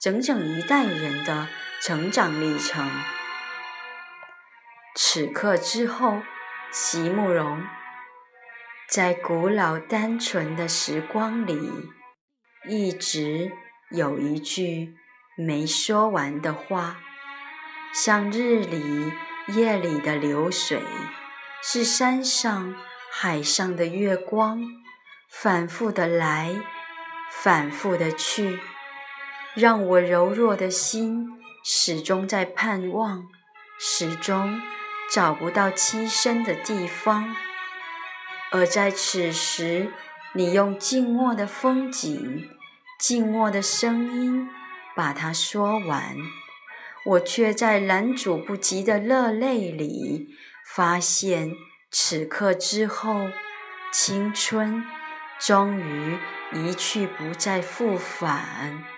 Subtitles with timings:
[0.00, 1.48] 整整一代人的
[1.82, 2.88] 成长历程。
[4.94, 6.22] 此刻之后，
[6.70, 7.64] 席慕容
[8.88, 11.90] 在古老单纯的时光里，
[12.68, 13.50] 一直
[13.90, 14.94] 有一句
[15.36, 16.98] 没说完的话，
[17.92, 19.12] 像日里
[19.48, 20.80] 夜里的流水，
[21.62, 22.76] 是山上
[23.10, 24.62] 海上的月光，
[25.28, 26.54] 反复的来，
[27.30, 28.58] 反复的去，
[29.58, 31.28] 让我柔弱的心
[31.64, 33.26] 始终在盼望，
[33.78, 34.60] 始终。
[35.10, 37.34] 找不到栖身的地方，
[38.52, 39.90] 而在此时，
[40.34, 42.50] 你用静默的风景、
[43.00, 44.50] 静默的声音
[44.94, 46.14] 把它说完，
[47.06, 50.28] 我却在拦阻不及的热泪里，
[50.74, 51.54] 发现
[51.90, 53.30] 此刻之后，
[53.90, 54.84] 青春
[55.40, 56.18] 终于
[56.52, 58.97] 一去不再复返。